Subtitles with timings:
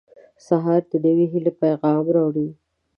[0.47, 2.47] •سهار د نوې هیلې پیغام راوړي.